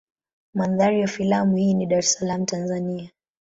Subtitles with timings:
[0.53, 3.09] Mandhari ya filamu hii ni Dar es Salaam Tanzania.